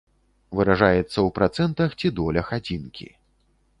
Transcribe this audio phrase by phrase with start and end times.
[0.59, 3.07] Выражаецца ў працэнтах ці долях адзінкі.